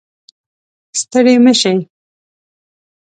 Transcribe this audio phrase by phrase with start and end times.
[0.99, 1.77] ستړې مه شئ